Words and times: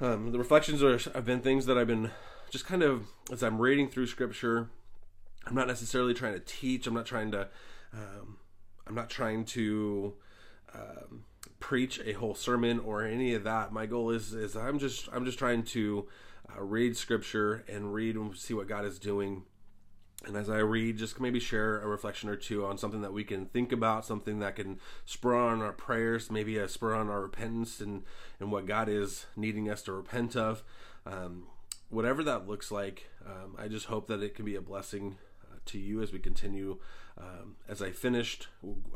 Um, 0.00 0.30
the 0.30 0.38
reflections 0.38 0.82
are 0.82 0.96
have 1.12 1.24
been 1.24 1.40
things 1.40 1.66
that 1.66 1.76
I've 1.76 1.88
been 1.88 2.12
just 2.50 2.66
kind 2.66 2.82
of 2.82 3.06
as 3.32 3.42
I'm 3.42 3.60
reading 3.60 3.88
through 3.88 4.06
Scripture. 4.06 4.70
I'm 5.46 5.54
not 5.54 5.66
necessarily 5.66 6.14
trying 6.14 6.34
to 6.34 6.40
teach. 6.40 6.86
I'm 6.86 6.94
not 6.94 7.06
trying 7.06 7.32
to. 7.32 7.48
Um, 7.92 8.38
I'm 8.86 8.94
not 8.94 9.10
trying 9.10 9.44
to 9.46 10.14
um, 10.74 11.24
preach 11.58 12.00
a 12.04 12.12
whole 12.12 12.34
sermon 12.34 12.78
or 12.78 13.02
any 13.02 13.34
of 13.34 13.44
that. 13.44 13.72
My 13.72 13.86
goal 13.86 14.10
is 14.10 14.32
is 14.34 14.56
I'm 14.56 14.78
just 14.78 15.08
I'm 15.12 15.24
just 15.24 15.38
trying 15.38 15.64
to 15.64 16.06
uh, 16.56 16.62
read 16.62 16.96
Scripture 16.96 17.64
and 17.68 17.92
read 17.92 18.14
and 18.14 18.36
see 18.36 18.54
what 18.54 18.68
God 18.68 18.84
is 18.84 18.98
doing. 18.98 19.44
And 20.26 20.36
as 20.36 20.50
I 20.50 20.58
read, 20.58 20.98
just 20.98 21.20
maybe 21.20 21.38
share 21.38 21.80
a 21.80 21.86
reflection 21.86 22.28
or 22.28 22.34
two 22.34 22.66
on 22.66 22.76
something 22.76 23.02
that 23.02 23.12
we 23.12 23.22
can 23.22 23.46
think 23.46 23.70
about, 23.70 24.04
something 24.04 24.40
that 24.40 24.56
can 24.56 24.80
spur 25.06 25.36
on 25.36 25.62
our 25.62 25.72
prayers, 25.72 26.30
maybe 26.30 26.58
a 26.58 26.68
spur 26.68 26.94
on 26.94 27.08
our 27.08 27.20
repentance 27.20 27.80
and, 27.80 28.02
and 28.40 28.50
what 28.50 28.66
God 28.66 28.88
is 28.88 29.26
needing 29.36 29.70
us 29.70 29.82
to 29.82 29.92
repent 29.92 30.34
of. 30.34 30.64
Um, 31.06 31.44
whatever 31.88 32.24
that 32.24 32.48
looks 32.48 32.70
like, 32.70 33.08
um, 33.24 33.54
I 33.58 33.68
just 33.68 33.86
hope 33.86 34.08
that 34.08 34.22
it 34.22 34.34
can 34.34 34.44
be 34.44 34.56
a 34.56 34.60
blessing 34.60 35.18
uh, 35.42 35.58
to 35.66 35.78
you 35.78 36.02
as 36.02 36.12
we 36.12 36.18
continue. 36.18 36.78
Um, 37.16 37.56
as 37.68 37.82
I 37.82 37.90
finished 37.90 38.48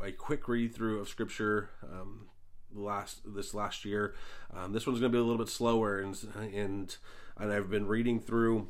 a 0.03 0.11
quick 0.11 0.47
read 0.47 0.73
through 0.73 0.99
of 0.99 1.09
Scripture 1.09 1.69
um, 1.83 2.27
last 2.73 3.21
this 3.25 3.53
last 3.53 3.85
year, 3.85 4.13
um, 4.53 4.73
this 4.73 4.87
one's 4.87 4.99
going 4.99 5.11
to 5.11 5.15
be 5.15 5.19
a 5.19 5.23
little 5.23 5.43
bit 5.43 5.51
slower, 5.51 5.99
and 5.99 6.17
and 6.35 6.95
and 7.37 7.51
I've 7.51 7.69
been 7.69 7.87
reading 7.87 8.19
through, 8.19 8.67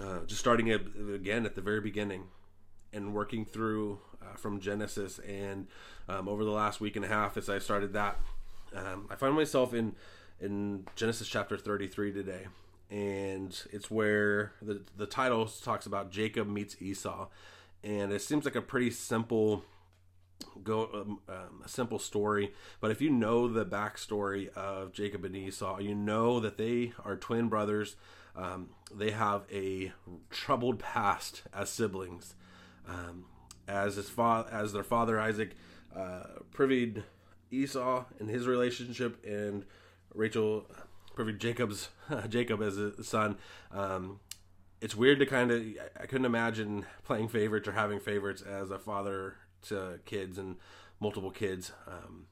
uh, 0.00 0.20
just 0.26 0.40
starting 0.40 0.70
again 0.70 1.46
at 1.46 1.54
the 1.54 1.60
very 1.60 1.80
beginning, 1.80 2.24
and 2.92 3.14
working 3.14 3.44
through 3.44 3.98
uh, 4.22 4.36
from 4.36 4.60
Genesis, 4.60 5.18
and 5.20 5.66
um, 6.08 6.28
over 6.28 6.44
the 6.44 6.50
last 6.50 6.80
week 6.80 6.96
and 6.96 7.04
a 7.04 7.08
half 7.08 7.36
as 7.36 7.48
I 7.48 7.58
started 7.58 7.92
that, 7.94 8.18
um, 8.74 9.06
I 9.10 9.16
find 9.16 9.34
myself 9.34 9.74
in 9.74 9.94
in 10.40 10.86
Genesis 10.96 11.28
chapter 11.28 11.56
thirty 11.56 11.86
three 11.86 12.12
today 12.12 12.46
and 12.90 13.62
it's 13.72 13.90
where 13.90 14.52
the 14.62 14.82
the 14.96 15.06
title 15.06 15.46
talks 15.46 15.86
about 15.86 16.10
Jacob 16.10 16.48
meets 16.48 16.80
Esau, 16.80 17.28
and 17.82 18.12
it 18.12 18.22
seems 18.22 18.44
like 18.44 18.54
a 18.54 18.62
pretty 18.62 18.90
simple 18.90 19.64
go 20.62 20.88
um, 20.94 21.20
um, 21.28 21.62
a 21.64 21.68
simple 21.68 21.98
story. 21.98 22.52
But 22.80 22.90
if 22.90 23.00
you 23.00 23.10
know 23.10 23.48
the 23.48 23.64
backstory 23.64 24.48
of 24.54 24.92
Jacob 24.92 25.24
and 25.24 25.34
Esau, 25.34 25.78
you 25.80 25.94
know 25.94 26.38
that 26.40 26.58
they 26.58 26.92
are 27.04 27.16
twin 27.16 27.48
brothers. 27.48 27.96
Um, 28.36 28.70
they 28.94 29.10
have 29.10 29.42
a 29.52 29.92
troubled 30.30 30.78
past 30.78 31.42
as 31.52 31.70
siblings. 31.70 32.34
Um, 32.88 33.24
as 33.68 33.96
his 33.96 34.08
father, 34.08 34.48
as 34.52 34.72
their 34.72 34.84
father 34.84 35.18
Isaac 35.18 35.52
uh, 35.94 36.24
privied 36.52 37.02
Esau 37.50 38.04
in 38.20 38.28
his 38.28 38.46
relationship, 38.46 39.24
and 39.24 39.64
Rachel 40.14 40.70
perfect 41.14 41.40
Jacob's 41.40 41.88
Jacob 42.28 42.62
as 42.62 42.76
a 42.76 43.02
son. 43.02 43.38
Um, 43.72 44.20
it's 44.80 44.94
weird 44.94 45.18
to 45.20 45.26
kind 45.26 45.50
of 45.50 45.64
I 45.98 46.06
couldn't 46.06 46.26
imagine 46.26 46.86
playing 47.04 47.28
favorites 47.28 47.66
or 47.66 47.72
having 47.72 47.98
favorites 47.98 48.42
as 48.42 48.70
a 48.70 48.78
father 48.78 49.36
to 49.62 50.00
kids 50.04 50.38
and 50.38 50.56
multiple 51.00 51.30
kids. 51.30 51.72
Um, 51.86 52.26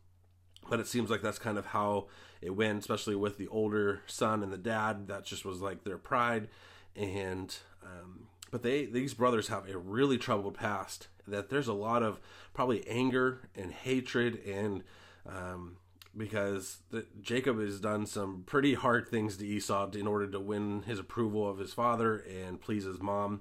but 0.68 0.80
it 0.80 0.86
seems 0.86 1.10
like 1.10 1.22
that's 1.22 1.38
kind 1.38 1.58
of 1.58 1.66
how 1.66 2.06
it 2.40 2.50
went, 2.50 2.80
especially 2.80 3.14
with 3.14 3.38
the 3.38 3.48
older 3.48 4.02
son 4.06 4.42
and 4.42 4.52
the 4.52 4.58
dad. 4.58 5.08
That 5.08 5.24
just 5.24 5.44
was 5.44 5.60
like 5.60 5.84
their 5.84 5.98
pride, 5.98 6.48
and 6.96 7.54
um, 7.82 8.28
but 8.50 8.62
they 8.62 8.86
these 8.86 9.14
brothers 9.14 9.48
have 9.48 9.68
a 9.68 9.78
really 9.78 10.18
troubled 10.18 10.54
past. 10.54 11.08
That 11.26 11.48
there's 11.48 11.68
a 11.68 11.72
lot 11.72 12.02
of 12.02 12.20
probably 12.52 12.86
anger 12.86 13.48
and 13.56 13.72
hatred 13.72 14.44
and 14.46 14.82
um, 15.26 15.78
because 16.16 16.78
the, 16.90 17.06
Jacob 17.20 17.58
has 17.60 17.80
done 17.80 18.06
some 18.06 18.44
pretty 18.46 18.74
hard 18.74 19.08
things 19.08 19.36
to 19.36 19.46
Esau 19.46 19.90
in 19.92 20.06
order 20.06 20.26
to 20.28 20.38
win 20.38 20.82
his 20.82 20.98
approval 20.98 21.48
of 21.48 21.58
his 21.58 21.72
father 21.72 22.18
and 22.18 22.60
please 22.60 22.84
his 22.84 23.00
mom. 23.00 23.40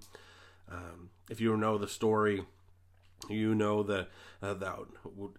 Um, 0.71 1.09
if 1.29 1.39
you 1.39 1.55
know 1.57 1.77
the 1.77 1.87
story, 1.87 2.45
you 3.29 3.55
know 3.55 3.83
that 3.83 4.09
uh, 4.41 4.53
that 4.55 4.75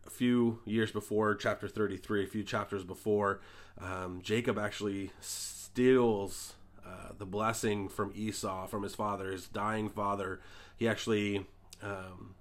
a 0.06 0.10
few 0.10 0.60
years 0.64 0.90
before 0.90 1.34
chapter 1.34 1.68
33, 1.68 2.24
a 2.24 2.26
few 2.26 2.42
chapters 2.42 2.84
before, 2.84 3.40
um, 3.80 4.20
Jacob 4.22 4.58
actually 4.58 5.10
steals 5.20 6.54
uh, 6.86 7.12
the 7.18 7.26
blessing 7.26 7.88
from 7.88 8.12
Esau, 8.14 8.66
from 8.66 8.82
his 8.82 8.94
father, 8.94 9.30
his 9.30 9.48
dying 9.48 9.88
father. 9.88 10.40
He 10.76 10.88
actually 10.88 11.46
um, 11.82 12.34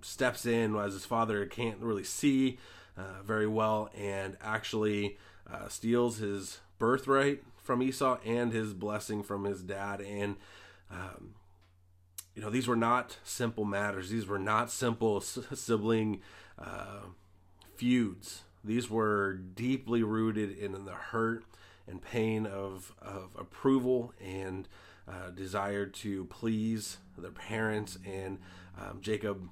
steps 0.00 0.46
in 0.46 0.76
as 0.76 0.92
his 0.92 1.04
father 1.04 1.46
can't 1.46 1.78
really 1.80 2.04
see 2.04 2.58
uh, 2.96 3.22
very 3.24 3.46
well 3.46 3.90
and 3.96 4.36
actually 4.40 5.18
uh, 5.50 5.68
steals 5.68 6.18
his 6.18 6.60
birthright 6.78 7.42
from 7.62 7.82
Esau 7.82 8.18
and 8.24 8.52
his 8.52 8.72
blessing 8.72 9.22
from 9.22 9.44
his 9.44 9.62
dad. 9.62 10.00
And, 10.00 10.36
um, 10.90 11.34
you 12.34 12.42
know, 12.42 12.50
these 12.50 12.66
were 12.66 12.76
not 12.76 13.18
simple 13.22 13.64
matters. 13.64 14.10
These 14.10 14.26
were 14.26 14.38
not 14.38 14.70
simple 14.70 15.20
sibling 15.20 16.20
uh, 16.58 17.02
feuds. 17.76 18.42
These 18.64 18.90
were 18.90 19.34
deeply 19.34 20.02
rooted 20.02 20.56
in 20.56 20.72
the 20.84 20.92
hurt 20.92 21.44
and 21.86 22.00
pain 22.00 22.46
of, 22.46 22.94
of 23.00 23.30
approval 23.38 24.14
and 24.20 24.66
uh, 25.06 25.30
desire 25.30 25.86
to 25.86 26.24
please 26.24 26.96
their 27.18 27.30
parents. 27.30 27.98
And 28.06 28.38
um, 28.80 29.00
Jacob 29.00 29.48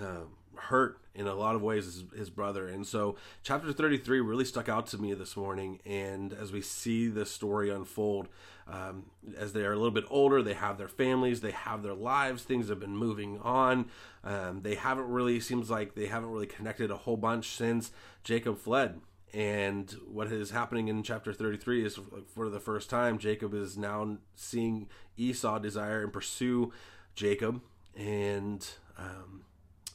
uh, 0.00 0.24
hurt 0.58 1.00
in 1.14 1.26
a 1.26 1.34
lot 1.34 1.54
of 1.54 1.62
ways 1.62 1.84
his, 1.84 2.04
his, 2.16 2.30
brother. 2.30 2.68
And 2.68 2.86
so, 2.86 3.16
chapter 3.42 3.72
33 3.72 4.20
really 4.20 4.44
stuck 4.44 4.68
out 4.68 4.86
to 4.88 4.98
me 4.98 5.14
this 5.14 5.36
morning. 5.36 5.80
And 5.84 6.32
as 6.32 6.52
we 6.52 6.60
see 6.60 7.08
this 7.08 7.30
story 7.30 7.70
unfold, 7.70 8.28
um, 8.68 9.06
as 9.36 9.52
they 9.52 9.62
are 9.62 9.72
a 9.72 9.76
little 9.76 9.90
bit 9.90 10.04
older, 10.10 10.42
they 10.42 10.54
have 10.54 10.78
their 10.78 10.88
families, 10.88 11.40
they 11.40 11.50
have 11.50 11.82
their 11.82 11.94
lives, 11.94 12.42
things 12.42 12.68
have 12.68 12.80
been 12.80 12.96
moving 12.96 13.38
on. 13.40 13.86
Um, 14.22 14.62
they 14.62 14.74
haven't 14.74 15.08
really, 15.08 15.40
seems 15.40 15.70
like 15.70 15.94
they 15.94 16.06
haven't 16.06 16.30
really 16.30 16.46
connected 16.46 16.90
a 16.90 16.96
whole 16.96 17.16
bunch 17.16 17.56
since 17.56 17.90
Jacob 18.22 18.58
fled. 18.58 19.00
And 19.34 19.90
what 20.10 20.32
is 20.32 20.50
happening 20.50 20.88
in 20.88 21.02
chapter 21.02 21.32
33 21.32 21.84
is 21.84 21.98
for 22.34 22.48
the 22.48 22.60
first 22.60 22.88
time, 22.88 23.18
Jacob 23.18 23.54
is 23.54 23.76
now 23.76 24.18
seeing 24.34 24.88
Esau 25.16 25.58
desire 25.58 26.02
and 26.02 26.12
pursue 26.12 26.72
Jacob. 27.14 27.60
And 27.96 28.66
um, 28.96 29.42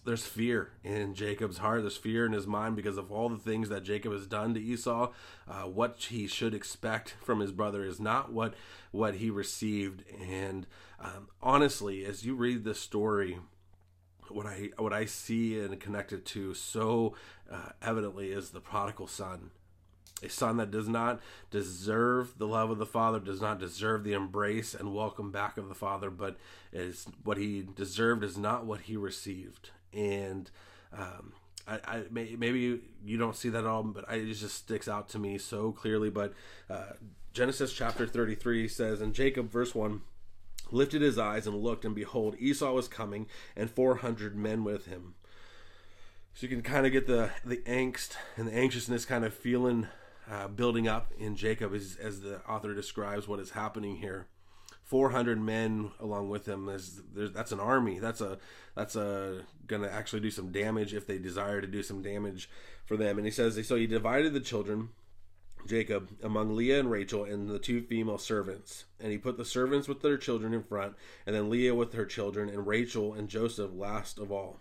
there's 0.06 0.26
fear 0.26 0.72
in 0.84 1.14
Jacob's 1.14 1.60
heart. 1.60 1.82
There's 1.82 1.98
fear 1.98 2.26
in 2.26 2.34
his 2.34 2.48
mind 2.48 2.76
because 2.76 2.98
of 2.98 3.12
all 3.12 3.30
the 3.30 3.38
things 3.38 3.70
that 3.70 3.84
Jacob 3.84 4.12
has 4.12 4.28
done 4.28 4.54
to 4.54 4.62
Esau. 4.62 5.12
Uh, 5.48 5.64
what 5.64 6.08
he 6.10 6.28
should 6.28 6.54
expect 6.54 7.16
from 7.24 7.40
his 7.40 7.52
brother 7.52 7.86
is 7.86 8.00
not 8.00 8.32
what 8.32 8.54
what 8.92 9.16
he 9.16 9.30
received. 9.30 10.04
And 10.22 10.68
um, 11.00 11.30
honestly, 11.42 12.06
as 12.06 12.26
you 12.26 12.36
read 12.36 12.64
this 12.64 12.80
story, 12.80 13.40
what 14.30 14.46
I 14.46 14.70
what 14.78 14.94
I 14.94 15.06
see 15.06 15.60
and 15.60 15.80
connect 15.80 16.12
it 16.12 16.26
to 16.28 16.54
so 16.54 17.16
uh, 17.52 17.70
evidently 17.82 18.32
is 18.32 18.50
the 18.50 18.62
prodigal 18.62 19.08
son. 19.08 19.52
A 20.22 20.30
son 20.30 20.56
that 20.56 20.72
does 20.72 20.88
not 20.88 21.20
deserve 21.52 22.38
the 22.38 22.48
love 22.48 22.70
of 22.70 22.78
the 22.78 22.86
father, 22.86 23.20
does 23.20 23.42
not 23.42 23.60
deserve 23.60 24.06
the 24.06 24.14
embrace 24.14 24.74
and 24.74 24.96
welcome 24.96 25.32
back 25.32 25.58
of 25.58 25.68
the 25.68 25.76
father, 25.76 26.10
but 26.10 26.38
is 26.72 27.08
what 27.26 27.38
he 27.38 27.62
deserved 27.76 28.24
is 28.24 28.38
not 28.38 28.66
what 28.66 28.82
he 28.82 28.96
received 28.96 29.72
and 29.94 30.50
um, 30.92 31.34
I, 31.68 31.80
I 31.86 32.04
maybe 32.12 32.82
you 33.04 33.18
don't 33.18 33.36
see 33.36 33.50
that 33.50 33.60
at 33.60 33.66
all, 33.66 33.84
but 33.84 34.06
I, 34.10 34.16
it 34.16 34.34
just 34.34 34.56
sticks 34.56 34.88
out 34.88 35.10
to 35.10 35.20
me 35.20 35.38
so 35.38 35.72
clearly. 35.72 36.10
But 36.10 36.34
uh, 36.70 36.94
Genesis 37.34 37.74
chapter 37.74 38.06
33 38.06 38.68
says, 38.68 39.02
and 39.02 39.14
Jacob, 39.14 39.50
verse 39.50 39.74
1, 39.74 40.02
lifted 40.72 41.02
his 41.02 41.18
eyes 41.18 41.48
and 41.48 41.56
looked, 41.56 41.86
and 41.86 41.96
behold, 41.96 42.36
Esau 42.40 42.72
was 42.74 42.88
coming, 42.88 43.28
and 43.56 43.70
400 43.70 44.36
men 44.36 44.64
with 44.64 44.86
him. 44.86 45.16
So 46.34 46.46
you 46.46 46.50
can 46.50 46.62
kind 46.62 46.86
of 46.86 46.92
get 46.92 47.08
the, 47.08 47.30
the 47.46 47.58
angst 47.58 48.16
and 48.38 48.48
the 48.48 48.54
anxiousness 48.54 49.06
kind 49.06 49.24
of 49.24 49.34
feeling 49.34 49.88
uh, 50.30 50.48
building 50.48 50.88
up 50.88 51.12
in 51.18 51.36
Jacob 51.36 51.74
as, 51.74 51.98
as 52.02 52.22
the 52.22 52.40
author 52.48 52.74
describes 52.74 53.28
what 53.28 53.40
is 53.40 53.52
happening 53.52 53.98
here. 53.98 54.28
400 54.84 55.42
men 55.42 55.92
along 56.00 56.30
with 56.30 56.48
him 56.48 56.70
is 56.70 57.02
that's 57.16 57.52
an 57.52 57.60
army. 57.60 58.00
That's 58.00 58.22
a 58.22 58.38
that's 58.76 58.96
a 58.96 59.44
gonna 59.66 59.88
actually 59.88 60.20
do 60.20 60.32
some 60.32 60.52
damage 60.52 60.94
if 60.94 61.08
they 61.08 61.18
desire 61.18 61.62
to 61.62 61.68
do 61.68 61.84
some 61.84 62.02
damage 62.02 62.50
for 62.86 62.98
them. 62.98 63.18
And 63.18 63.26
he 63.26 63.32
says 63.32 63.66
so 63.68 63.76
he 63.76 63.88
divided 63.88 64.34
the 64.34 64.40
children 64.40 64.90
jacob 65.66 66.10
among 66.22 66.54
leah 66.54 66.78
and 66.78 66.92
rachel 66.92 67.24
and 67.24 67.50
the 67.50 67.60
two 67.60 67.82
female 67.82 68.18
servants. 68.18 68.86
And 69.00 69.12
he 69.12 69.18
put 69.18 69.38
the 69.38 69.46
servants 69.46 69.88
with 69.88 70.02
their 70.02 70.18
children 70.18 70.54
in 70.54 70.64
front 70.64 70.96
and 71.26 71.36
then 71.36 71.50
leah 71.50 71.74
with 71.74 71.94
her 71.94 72.06
children 72.06 72.50
and 72.50 72.68
rachel 72.68 73.14
and 73.14 73.30
joseph 73.30 73.72
last 73.74 74.20
of 74.20 74.32
all. 74.32 74.60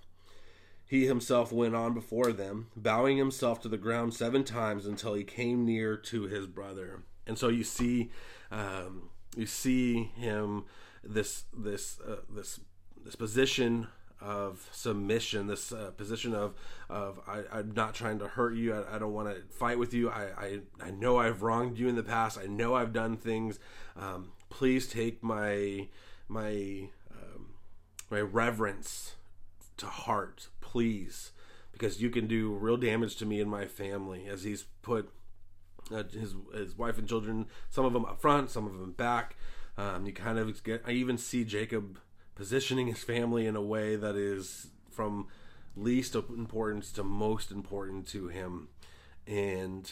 He 0.86 1.06
himself 1.06 1.50
went 1.52 1.74
on 1.74 1.94
before 1.94 2.32
them 2.32 2.68
bowing 2.76 3.16
himself 3.16 3.60
to 3.62 3.68
the 3.68 3.78
ground 3.78 4.14
seven 4.14 4.44
times 4.44 4.86
until 4.86 5.14
he 5.14 5.24
came 5.24 5.64
near 5.64 5.96
to 5.96 6.24
his 6.24 6.46
brother. 6.46 7.02
And 7.26 7.38
so 7.38 7.48
you 7.48 7.64
see 7.64 8.10
um, 8.50 9.10
you 9.36 9.46
see 9.46 10.10
him 10.14 10.64
this 11.02 11.44
this 11.56 11.98
uh, 12.00 12.16
this 12.28 12.60
this 13.04 13.16
position 13.16 13.88
of 14.20 14.68
submission, 14.70 15.48
this 15.48 15.72
uh, 15.72 15.90
position 15.96 16.34
of 16.34 16.54
of 16.88 17.20
I, 17.26 17.58
am 17.58 17.72
not 17.72 17.94
trying 17.94 18.18
to 18.20 18.28
hurt 18.28 18.54
you. 18.54 18.74
I, 18.74 18.96
I 18.96 18.98
don't 18.98 19.12
want 19.12 19.28
to 19.28 19.42
fight 19.54 19.78
with 19.78 19.92
you. 19.92 20.10
I, 20.10 20.28
I, 20.38 20.58
I 20.80 20.90
know 20.90 21.18
I've 21.18 21.42
wronged 21.42 21.78
you 21.78 21.88
in 21.88 21.96
the 21.96 22.02
past. 22.02 22.38
I 22.38 22.46
know 22.46 22.74
I've 22.74 22.92
done 22.92 23.16
things. 23.16 23.58
Um, 23.96 24.32
please 24.48 24.88
take 24.88 25.22
my 25.22 25.88
my 26.28 26.88
um, 27.10 27.54
my 28.10 28.20
reverence 28.20 29.16
to 29.78 29.86
heart, 29.86 30.48
please, 30.60 31.32
because 31.72 32.00
you 32.00 32.10
can 32.10 32.26
do 32.26 32.52
real 32.52 32.76
damage 32.76 33.16
to 33.16 33.26
me 33.26 33.40
and 33.40 33.50
my 33.50 33.66
family. 33.66 34.26
As 34.26 34.44
he's 34.44 34.66
put 34.82 35.10
uh, 35.90 36.04
his 36.04 36.34
his 36.54 36.76
wife 36.76 36.98
and 36.98 37.08
children, 37.08 37.46
some 37.70 37.84
of 37.84 37.92
them 37.92 38.04
up 38.04 38.20
front, 38.20 38.50
some 38.50 38.66
of 38.66 38.78
them 38.78 38.92
back. 38.92 39.36
Um, 39.76 40.06
you 40.06 40.12
kind 40.12 40.38
of 40.38 40.62
get. 40.62 40.82
I 40.86 40.92
even 40.92 41.18
see 41.18 41.44
Jacob 41.44 41.98
positioning 42.34 42.88
his 42.88 43.02
family 43.02 43.46
in 43.46 43.56
a 43.56 43.62
way 43.62 43.96
that 43.96 44.16
is 44.16 44.68
from 44.90 45.28
least 45.76 46.14
importance 46.14 46.92
to 46.92 47.02
most 47.02 47.50
important 47.50 48.06
to 48.08 48.28
him, 48.28 48.68
and 49.26 49.90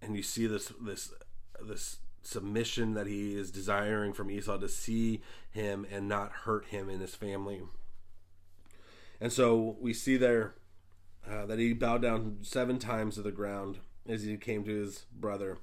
and 0.00 0.16
you 0.16 0.22
see 0.22 0.46
this 0.46 0.72
this 0.80 1.12
this 1.62 1.98
submission 2.22 2.94
that 2.94 3.06
he 3.06 3.36
is 3.36 3.50
desiring 3.50 4.12
from 4.12 4.30
Esau 4.30 4.56
to 4.56 4.68
see 4.68 5.20
him 5.50 5.86
and 5.90 6.08
not 6.08 6.32
hurt 6.32 6.66
him 6.66 6.88
and 6.88 7.00
his 7.00 7.14
family. 7.14 7.62
And 9.20 9.32
so 9.32 9.76
we 9.80 9.92
see 9.92 10.16
there 10.16 10.54
uh, 11.28 11.46
that 11.46 11.58
he 11.58 11.72
bowed 11.72 12.02
down 12.02 12.38
seven 12.42 12.78
times 12.78 13.14
to 13.14 13.22
the 13.22 13.30
ground 13.30 13.78
as 14.08 14.22
he 14.22 14.36
came 14.36 14.64
to 14.64 14.74
his 14.74 15.06
brother. 15.12 15.58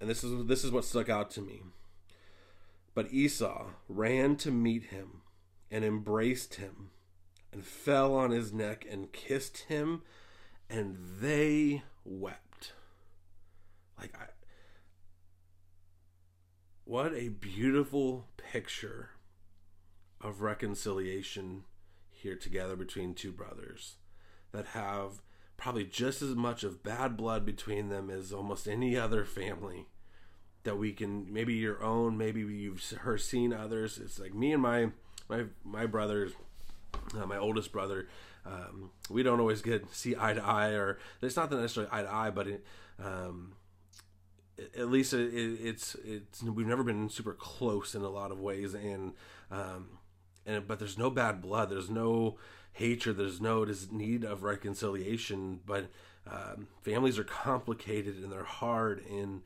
And 0.00 0.08
this 0.08 0.24
is 0.24 0.46
this 0.46 0.64
is 0.64 0.70
what 0.70 0.84
stuck 0.84 1.08
out 1.08 1.30
to 1.32 1.40
me. 1.40 1.62
But 2.94 3.12
Esau 3.12 3.68
ran 3.88 4.36
to 4.36 4.50
meet 4.50 4.84
him 4.84 5.22
and 5.70 5.84
embraced 5.84 6.56
him 6.56 6.90
and 7.52 7.64
fell 7.64 8.14
on 8.14 8.30
his 8.30 8.52
neck 8.52 8.86
and 8.88 9.12
kissed 9.12 9.58
him 9.68 10.02
and 10.68 10.96
they 11.20 11.82
wept. 12.04 12.72
Like 13.98 14.14
I 14.16 14.26
what 16.84 17.14
a 17.14 17.28
beautiful 17.28 18.26
picture 18.36 19.10
of 20.20 20.42
reconciliation 20.42 21.64
here 22.10 22.36
together 22.36 22.76
between 22.76 23.14
two 23.14 23.32
brothers 23.32 23.96
that 24.52 24.66
have 24.66 25.22
probably 25.62 25.84
just 25.84 26.22
as 26.22 26.34
much 26.34 26.64
of 26.64 26.82
bad 26.82 27.16
blood 27.16 27.46
between 27.46 27.88
them 27.88 28.10
as 28.10 28.32
almost 28.32 28.66
any 28.66 28.96
other 28.96 29.24
family 29.24 29.86
that 30.64 30.76
we 30.76 30.92
can 30.92 31.32
maybe 31.32 31.54
your 31.54 31.80
own 31.84 32.18
maybe 32.18 32.40
you've 32.40 32.82
heard 32.90 33.20
seen 33.20 33.52
others. 33.52 33.96
It's 33.96 34.18
like 34.18 34.34
me 34.34 34.52
and 34.52 34.60
my 34.60 34.88
my 35.28 35.44
my 35.64 35.86
brothers 35.86 36.32
uh, 37.16 37.26
my 37.26 37.38
oldest 37.38 37.70
brother 37.70 38.08
um, 38.44 38.90
we 39.08 39.22
don't 39.22 39.38
always 39.38 39.62
get 39.62 39.88
see 39.94 40.16
eye 40.18 40.34
to 40.34 40.44
eye 40.44 40.70
or 40.70 40.98
it's 41.22 41.36
not 41.36 41.52
necessarily 41.52 41.92
eye 41.92 42.02
to 42.02 42.12
eye 42.12 42.30
but 42.30 42.48
it, 42.48 42.64
um, 42.98 43.52
at 44.76 44.88
least 44.88 45.12
it, 45.12 45.32
it's 45.32 45.94
it's 46.04 46.42
we've 46.42 46.66
never 46.66 46.82
been 46.82 47.08
super 47.08 47.34
close 47.34 47.94
in 47.94 48.02
a 48.02 48.10
lot 48.10 48.32
of 48.32 48.40
ways 48.40 48.74
and 48.74 49.12
um, 49.52 50.00
and 50.46 50.66
but 50.66 50.78
there's 50.78 50.98
no 50.98 51.10
bad 51.10 51.40
blood. 51.40 51.70
There's 51.70 51.90
no 51.90 52.36
hatred. 52.72 53.16
There's 53.16 53.40
no 53.40 53.66
need 53.90 54.24
of 54.24 54.42
reconciliation, 54.42 55.60
but 55.66 55.86
um, 56.26 56.68
families 56.82 57.18
are 57.18 57.24
complicated 57.24 58.16
and 58.22 58.32
they're 58.32 58.44
hard. 58.44 59.04
And 59.06 59.42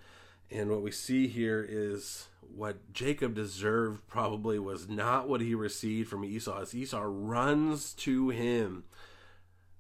and 0.51 0.71
what 0.71 0.83
we 0.83 0.93
see 0.93 1.27
here 1.27 1.67
is 1.69 2.29
what 2.41 2.93
Jacob 2.93 3.35
deserved 3.35 4.07
probably 4.07 4.59
was 4.59 4.89
not 4.89 5.29
what 5.29 5.41
he 5.41 5.55
received 5.55 6.09
from 6.09 6.25
Esau. 6.25 6.61
As 6.61 6.75
Esau 6.75 7.03
runs 7.05 7.93
to 7.95 8.29
him, 8.29 8.85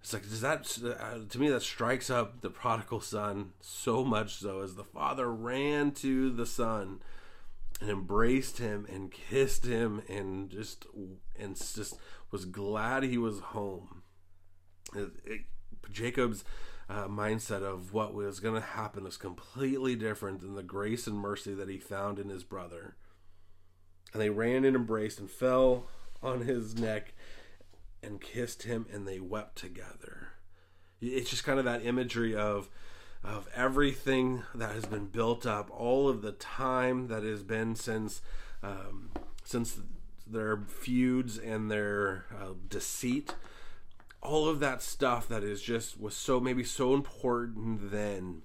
it's 0.06 0.12
like 0.12 0.22
does 0.22 0.40
that 0.40 0.78
uh, 1.00 1.18
to 1.28 1.38
me 1.38 1.48
that 1.48 1.62
strikes 1.62 2.10
up 2.10 2.40
the 2.40 2.50
prodigal 2.50 3.00
son 3.00 3.52
so 3.60 4.04
much 4.04 4.34
so 4.36 4.60
as 4.60 4.76
the 4.76 4.84
father 4.84 5.32
ran 5.32 5.90
to 5.90 6.30
the 6.30 6.46
son 6.46 7.00
and 7.80 7.90
embraced 7.90 8.58
him 8.58 8.86
and 8.88 9.10
kissed 9.10 9.66
him 9.66 10.02
and 10.08 10.48
just 10.48 10.86
and 11.36 11.56
just 11.56 11.96
was 12.30 12.44
glad 12.44 13.02
he 13.02 13.18
was 13.18 13.40
home. 13.40 14.02
It, 14.94 15.10
it, 15.24 15.40
Jacob's 15.90 16.44
uh, 16.88 17.06
mindset 17.06 17.62
of 17.62 17.92
what 17.92 18.14
was 18.14 18.40
going 18.40 18.54
to 18.54 18.66
happen 18.66 19.04
was 19.04 19.16
completely 19.16 19.96
different 19.96 20.40
than 20.40 20.54
the 20.54 20.62
grace 20.62 21.06
and 21.06 21.16
mercy 21.16 21.54
that 21.54 21.68
he 21.68 21.78
found 21.78 22.18
in 22.18 22.28
his 22.28 22.44
brother. 22.44 22.96
And 24.12 24.22
they 24.22 24.30
ran 24.30 24.64
and 24.64 24.76
embraced 24.76 25.18
and 25.18 25.30
fell 25.30 25.88
on 26.22 26.42
his 26.42 26.76
neck 26.76 27.14
and 28.02 28.20
kissed 28.20 28.62
him 28.62 28.86
and 28.92 29.06
they 29.06 29.20
wept 29.20 29.56
together. 29.56 30.28
It's 31.00 31.30
just 31.30 31.44
kind 31.44 31.58
of 31.58 31.64
that 31.64 31.84
imagery 31.84 32.34
of 32.34 32.68
of 33.24 33.48
everything 33.54 34.44
that 34.54 34.72
has 34.72 34.84
been 34.84 35.06
built 35.06 35.44
up, 35.44 35.68
all 35.70 36.08
of 36.08 36.22
the 36.22 36.32
time 36.32 37.08
that 37.08 37.24
has 37.24 37.42
been 37.42 37.74
since 37.74 38.22
um, 38.62 39.10
since 39.44 39.80
their 40.26 40.56
feuds 40.56 41.38
and 41.38 41.70
their 41.70 42.26
uh, 42.34 42.54
deceit, 42.68 43.34
all 44.22 44.48
of 44.48 44.60
that 44.60 44.82
stuff 44.82 45.28
that 45.28 45.44
is 45.44 45.62
just 45.62 46.00
was 46.00 46.16
so 46.16 46.40
maybe 46.40 46.64
so 46.64 46.94
important 46.94 47.90
then 47.90 48.42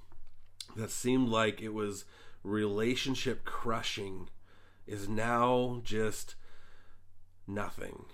that 0.76 0.92
seemed 0.92 1.28
like 1.30 1.62
it 1.62 1.74
was 1.74 2.06
relationship 2.44 3.44
crushing 3.46 4.30
is 4.86 5.10
now 5.10 5.82
just 5.84 6.36
nothing. 7.48 8.06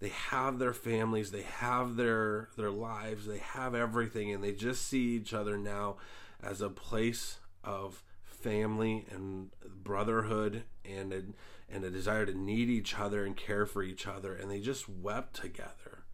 They 0.00 0.08
have 0.08 0.58
their 0.58 0.74
families 0.74 1.30
they 1.30 1.42
have 1.42 1.94
their 1.94 2.48
their 2.56 2.70
lives 2.72 3.26
they 3.26 3.38
have 3.38 3.72
everything 3.74 4.32
and 4.32 4.42
they 4.42 4.52
just 4.52 4.84
see 4.86 5.14
each 5.14 5.32
other 5.32 5.56
now 5.56 5.96
as 6.42 6.60
a 6.60 6.68
place 6.68 7.38
of 7.62 8.02
family 8.42 9.06
and 9.10 9.50
brotherhood 9.64 10.64
and 10.84 11.12
a, 11.12 11.22
and 11.68 11.84
a 11.84 11.90
desire 11.90 12.26
to 12.26 12.34
need 12.34 12.68
each 12.68 12.98
other 12.98 13.24
and 13.24 13.36
care 13.36 13.66
for 13.66 13.82
each 13.82 14.06
other 14.06 14.34
and 14.34 14.50
they 14.50 14.60
just 14.60 14.88
wept 14.88 15.34
together. 15.34 16.04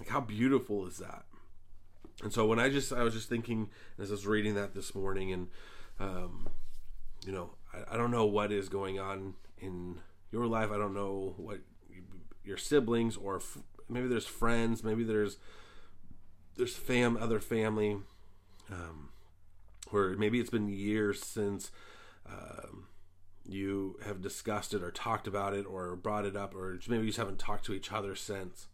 Like 0.00 0.08
how 0.08 0.20
beautiful 0.20 0.86
is 0.86 0.98
that? 0.98 1.24
And 2.22 2.32
so 2.32 2.46
when 2.46 2.58
i 2.58 2.68
just 2.68 2.92
i 2.92 3.02
was 3.02 3.14
just 3.14 3.28
thinking 3.28 3.70
as 3.98 4.10
i 4.10 4.12
was 4.12 4.26
reading 4.26 4.54
that 4.54 4.74
this 4.74 4.94
morning 4.94 5.32
and 5.32 5.48
um, 5.98 6.48
you 7.24 7.32
know 7.32 7.54
I, 7.72 7.94
I 7.94 7.96
don't 7.96 8.10
know 8.10 8.26
what 8.26 8.52
is 8.52 8.68
going 8.68 8.98
on 8.98 9.34
in 9.58 10.00
your 10.30 10.46
life. 10.46 10.70
I 10.72 10.78
don't 10.78 10.94
know 10.94 11.34
what 11.36 11.60
your 12.44 12.56
siblings 12.56 13.16
or 13.16 13.36
f- 13.36 13.58
maybe 13.88 14.08
there's 14.08 14.26
friends 14.26 14.82
maybe 14.82 15.04
there's 15.04 15.38
there's 16.56 16.74
fam 16.76 17.16
other 17.16 17.38
family 17.38 17.98
um, 18.70 19.10
where 19.92 20.16
maybe 20.16 20.40
it's 20.40 20.50
been 20.50 20.68
years 20.68 21.22
since 21.22 21.70
um, 22.28 22.86
you 23.44 23.98
have 24.04 24.22
discussed 24.22 24.74
it 24.74 24.82
or 24.82 24.90
talked 24.90 25.26
about 25.26 25.54
it 25.54 25.66
or 25.66 25.96
brought 25.96 26.24
it 26.24 26.36
up 26.36 26.54
or 26.54 26.78
maybe 26.88 27.02
you 27.02 27.08
just 27.08 27.18
haven't 27.18 27.38
talked 27.38 27.64
to 27.64 27.74
each 27.74 27.92
other 27.92 28.14
since 28.14 28.68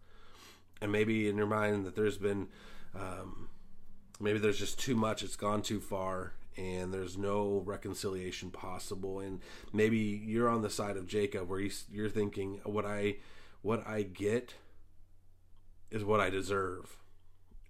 and 0.81 0.93
maybe 0.93 1.29
in 1.29 1.37
your 1.37 1.47
mind 1.47 1.85
that 1.85 1.97
there's 1.97 2.19
been 2.19 2.49
um, 2.95 3.49
maybe 4.21 4.39
there's 4.39 4.59
just 4.59 4.79
too 4.79 4.95
much 4.95 5.23
it's 5.23 5.37
gone 5.37 5.63
too 5.63 5.81
far 5.81 6.35
and 6.57 6.93
there's 6.93 7.17
no 7.17 7.63
reconciliation 7.65 8.51
possible 8.51 9.21
and 9.21 9.41
maybe 9.73 9.99
you're 9.99 10.49
on 10.49 10.63
the 10.63 10.71
side 10.71 10.97
of 10.97 11.07
jacob 11.07 11.49
where 11.49 11.61
you're 11.91 12.11
thinking 12.11 12.61
what 12.65 12.85
i 12.85 13.17
what 13.63 13.87
I 13.87 14.03
get 14.03 14.55
is 15.91 16.05
what 16.05 16.21
I 16.21 16.31
deserve. 16.31 16.97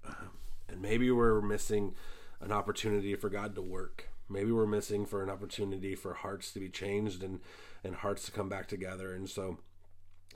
Um, 0.06 0.30
and 0.68 0.82
maybe 0.82 1.10
we're 1.10 1.40
missing 1.40 1.94
an 2.40 2.52
opportunity 2.52 3.14
for 3.14 3.28
God 3.28 3.54
to 3.54 3.62
work. 3.62 4.08
Maybe 4.28 4.52
we're 4.52 4.66
missing 4.66 5.06
for 5.06 5.22
an 5.22 5.30
opportunity 5.30 5.94
for 5.94 6.14
hearts 6.14 6.52
to 6.52 6.60
be 6.60 6.68
changed 6.68 7.22
and, 7.22 7.40
and 7.82 7.96
hearts 7.96 8.26
to 8.26 8.32
come 8.32 8.48
back 8.48 8.68
together. 8.68 9.14
And 9.14 9.28
so 9.28 9.58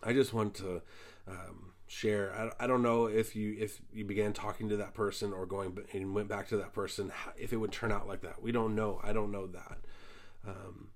I 0.03 0.13
just 0.13 0.33
want 0.33 0.55
to 0.57 0.83
um, 1.29 1.73
share. 1.87 2.33
I, 2.35 2.65
I 2.65 2.67
don't 2.67 2.83
know 2.83 3.07
if 3.07 3.37
you 3.37 3.55
if 3.59 3.81
you 3.93 4.05
began 4.05 4.33
talking 4.33 4.69
to 4.71 4.77
that 4.79 4.95
person 4.95 5.33
or 5.33 5.47
going 5.47 5.79
and 5.93 6.15
went 6.15 6.29
back 6.29 6.49
to 6.49 6.57
that 6.57 6.73
person, 6.73 7.13
if 7.37 7.53
it 7.53 7.59
would 7.59 7.73
turn 7.73 7.93
out 7.93 8.09
like 8.09 8.23
that. 8.23 8.43
We 8.43 8.53
don't 8.53 8.75
know. 8.75 9.01
I 9.03 9.13
don't 9.13 9.31
know 9.31 9.47
that. 9.49 9.79
Um, 10.47 10.89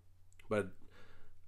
but 0.49 0.69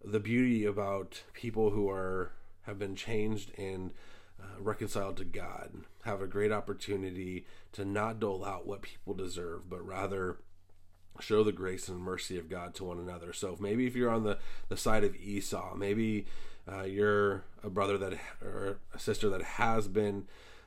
the 0.05 0.21
beauty 0.21 0.65
about 0.65 1.23
people 1.33 1.71
who 1.71 1.89
are 1.89 2.33
have 2.63 2.79
been 2.79 2.95
changed 2.95 3.59
and 3.59 3.93
uh, 4.41 4.61
reconciled 4.61 5.17
to 5.19 5.25
God, 5.25 5.85
have 6.05 6.23
a 6.23 6.27
great 6.27 6.53
opportunity 6.53 7.47
to 7.73 7.85
not 7.85 8.21
dole 8.21 8.45
out 8.45 8.67
what 8.67 8.83
people 8.83 9.15
deserve, 9.15 9.69
but 9.69 9.87
rather 9.87 10.39
show 11.21 11.43
the 11.43 11.53
grace 11.53 11.89
and 11.89 11.99
mercy 11.99 12.39
of 12.39 12.49
God 12.49 12.75
to 12.75 12.85
one 12.85 12.99
another. 12.99 13.33
So 13.33 13.57
maybe 13.59 13.87
if 13.87 13.97
you're 13.97 14.11
on 14.11 14.25
the, 14.25 14.39
the 14.69 14.77
side 14.77 15.05
of 15.05 15.17
Esau, 15.17 15.75
maybe 15.75 16.27
uh, 16.71 16.83
you're 16.83 17.45
a 17.63 17.71
brother 17.71 17.99
that 17.99 18.15
or 18.43 18.79
a 18.95 18.99
sister 18.99 19.29
that 19.31 19.43
has 19.43 19.89
been 19.89 20.27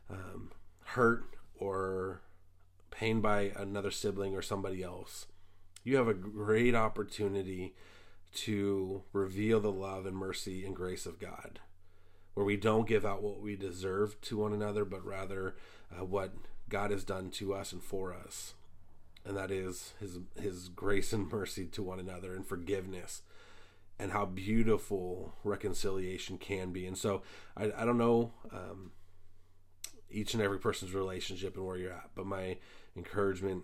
um, 0.09 0.51
hurt 0.83 1.23
or 1.57 2.21
pained 2.89 3.21
by 3.21 3.51
another 3.55 3.91
sibling 3.91 4.35
or 4.35 4.41
somebody 4.41 4.83
else, 4.83 5.27
you 5.83 5.95
have 5.95 6.07
a 6.07 6.13
great 6.13 6.75
opportunity 6.75 7.73
to 8.33 9.03
reveal 9.13 9.59
the 9.59 9.71
love 9.71 10.05
and 10.05 10.15
mercy 10.15 10.65
and 10.65 10.75
grace 10.75 11.05
of 11.05 11.19
God 11.19 11.59
where 12.33 12.45
we 12.45 12.57
don't 12.57 12.87
give 12.87 13.05
out 13.05 13.21
what 13.21 13.41
we 13.41 13.55
deserve 13.55 14.19
to 14.21 14.37
one 14.37 14.53
another, 14.53 14.85
but 14.85 15.05
rather 15.05 15.55
uh, 15.91 16.05
what 16.05 16.33
God 16.69 16.91
has 16.91 17.03
done 17.03 17.29
to 17.31 17.53
us 17.53 17.71
and 17.71 17.83
for 17.83 18.13
us. 18.13 18.53
And 19.25 19.37
that 19.37 19.51
is 19.51 19.93
his 19.99 20.19
his 20.39 20.69
grace 20.69 21.13
and 21.13 21.27
mercy 21.31 21.65
to 21.67 21.83
one 21.83 21.99
another 21.99 22.33
and 22.33 22.45
forgiveness 22.45 23.21
and 23.99 24.11
how 24.11 24.25
beautiful 24.25 25.35
reconciliation 25.43 26.39
can 26.39 26.71
be. 26.71 26.87
And 26.87 26.97
so 26.97 27.21
I, 27.55 27.71
I 27.77 27.85
don't 27.85 27.99
know 27.99 28.33
um, 28.51 28.91
each 30.09 30.33
and 30.33 30.41
every 30.41 30.57
person's 30.57 30.93
relationship 30.93 31.55
and 31.55 31.65
where 31.65 31.77
you're 31.77 31.93
at, 31.93 32.09
but 32.15 32.25
my 32.25 32.57
encouragement 32.95 33.63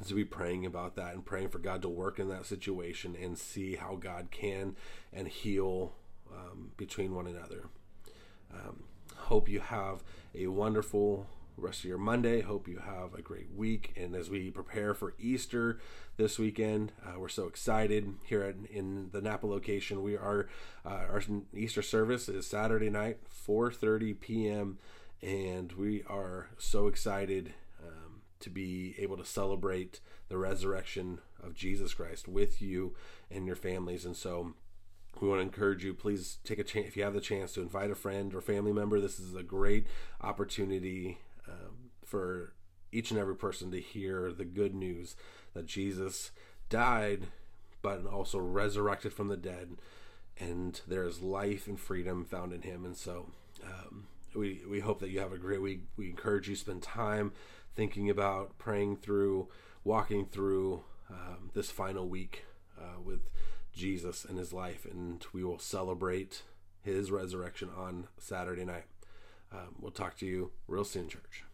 is 0.00 0.08
to 0.08 0.14
be 0.14 0.24
praying 0.24 0.64
about 0.64 0.94
that 0.94 1.14
and 1.14 1.24
praying 1.24 1.48
for 1.48 1.58
God 1.58 1.82
to 1.82 1.88
work 1.88 2.20
in 2.20 2.28
that 2.28 2.46
situation 2.46 3.16
and 3.20 3.36
see 3.36 3.74
how 3.74 3.96
God 3.96 4.30
can 4.30 4.76
and 5.12 5.26
heal 5.26 5.94
um, 6.32 6.70
between 6.76 7.14
one 7.14 7.26
another. 7.26 7.64
Hope 9.28 9.46
you 9.46 9.60
have 9.60 10.02
a 10.34 10.46
wonderful 10.46 11.26
rest 11.58 11.80
of 11.80 11.84
your 11.84 11.98
Monday. 11.98 12.40
Hope 12.40 12.66
you 12.66 12.78
have 12.78 13.12
a 13.12 13.20
great 13.20 13.52
week. 13.54 13.92
And 13.94 14.14
as 14.16 14.30
we 14.30 14.50
prepare 14.50 14.94
for 14.94 15.12
Easter 15.18 15.80
this 16.16 16.38
weekend, 16.38 16.92
uh, 17.04 17.20
we're 17.20 17.28
so 17.28 17.46
excited 17.46 18.14
here 18.24 18.40
at, 18.40 18.54
in 18.70 19.10
the 19.12 19.20
Napa 19.20 19.46
location. 19.46 20.02
We 20.02 20.16
are 20.16 20.48
uh, 20.82 21.04
our 21.10 21.22
Easter 21.52 21.82
service 21.82 22.30
is 22.30 22.46
Saturday 22.46 22.88
night, 22.88 23.18
4:30 23.46 24.18
p.m. 24.18 24.78
And 25.20 25.72
we 25.72 26.04
are 26.04 26.48
so 26.56 26.86
excited 26.86 27.52
um, 27.86 28.22
to 28.40 28.48
be 28.48 28.94
able 28.96 29.18
to 29.18 29.26
celebrate 29.26 30.00
the 30.30 30.38
resurrection 30.38 31.18
of 31.44 31.54
Jesus 31.54 31.92
Christ 31.92 32.28
with 32.28 32.62
you 32.62 32.94
and 33.30 33.46
your 33.46 33.56
families. 33.56 34.06
And 34.06 34.16
so 34.16 34.54
we 35.20 35.28
want 35.28 35.38
to 35.38 35.42
encourage 35.42 35.84
you 35.84 35.94
please 35.94 36.38
take 36.44 36.58
a 36.58 36.64
chance 36.64 36.88
if 36.88 36.96
you 36.96 37.02
have 37.02 37.14
the 37.14 37.20
chance 37.20 37.52
to 37.52 37.60
invite 37.60 37.90
a 37.90 37.94
friend 37.94 38.34
or 38.34 38.40
family 38.40 38.72
member 38.72 39.00
this 39.00 39.18
is 39.18 39.34
a 39.34 39.42
great 39.42 39.86
opportunity 40.20 41.18
um, 41.48 41.90
for 42.04 42.52
each 42.90 43.10
and 43.10 43.20
every 43.20 43.36
person 43.36 43.70
to 43.70 43.80
hear 43.80 44.32
the 44.32 44.44
good 44.44 44.74
news 44.74 45.16
that 45.54 45.66
jesus 45.66 46.30
died 46.68 47.28
but 47.82 48.06
also 48.06 48.38
resurrected 48.38 49.12
from 49.12 49.28
the 49.28 49.36
dead 49.36 49.76
and 50.40 50.80
there 50.86 51.04
is 51.04 51.20
life 51.20 51.66
and 51.66 51.78
freedom 51.78 52.24
found 52.24 52.52
in 52.52 52.62
him. 52.62 52.84
And 52.84 52.96
so 52.96 53.30
um, 53.64 54.06
we, 54.34 54.62
we 54.68 54.80
hope 54.80 55.00
that 55.00 55.10
you 55.10 55.20
have 55.20 55.32
a 55.32 55.38
great 55.38 55.62
week. 55.62 55.82
We 55.96 56.08
encourage 56.08 56.48
you 56.48 56.54
to 56.54 56.60
spend 56.60 56.82
time 56.82 57.32
thinking 57.74 58.10
about 58.10 58.58
praying 58.58 58.96
through 58.96 59.48
walking 59.84 60.26
through 60.26 60.82
um, 61.10 61.50
this 61.54 61.70
final 61.70 62.08
week 62.08 62.44
uh, 62.78 63.00
with 63.02 63.20
Jesus 63.78 64.24
and 64.24 64.36
his 64.36 64.52
life, 64.52 64.84
and 64.84 65.24
we 65.32 65.44
will 65.44 65.58
celebrate 65.58 66.42
his 66.82 67.10
resurrection 67.10 67.70
on 67.76 68.08
Saturday 68.18 68.64
night. 68.64 68.84
Um, 69.52 69.76
we'll 69.80 69.92
talk 69.92 70.16
to 70.18 70.26
you 70.26 70.50
real 70.66 70.84
soon, 70.84 71.08
church. 71.08 71.44